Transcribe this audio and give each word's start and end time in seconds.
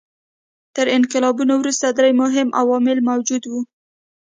تر 0.75 0.85
انقلابونو 0.97 1.53
وروسته 1.57 1.87
درې 1.97 2.11
مهم 2.21 2.47
عوامل 2.59 2.97
موجود 3.09 3.43
وو. 3.47 3.61